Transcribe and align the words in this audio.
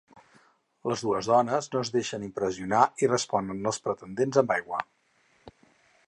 Les 0.91 1.01
dues 1.07 1.27
dones 1.31 1.67
no 1.75 1.81
es 1.87 1.91
deixen 1.97 2.25
impressionar 2.27 2.81
i 3.03 3.09
responen 3.11 3.69
als 3.73 3.81
pretendents 3.89 4.41
amb 4.43 4.55
aigua. 4.57 4.81